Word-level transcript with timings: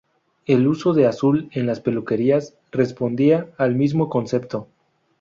El 0.47 0.67
uso 0.67 0.93
de 0.95 1.05
azul 1.05 1.49
en 1.51 1.67
las 1.67 1.79
peluquerías 1.79 2.55
respondía 2.71 3.51
al 3.59 3.75
mismo 3.75 4.09
concepto. 4.09 4.67